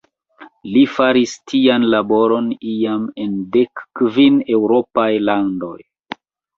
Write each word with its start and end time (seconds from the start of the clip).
Li 0.77 0.81
faris 0.93 1.33
tian 1.51 1.85
laboron 1.95 2.49
iam 2.73 3.05
en 3.27 3.39
dek 3.59 3.87
kvin 4.03 4.43
eŭropaj 4.59 5.11
landoj. 5.31 5.77